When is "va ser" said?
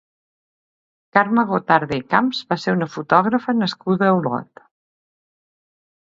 2.53-2.73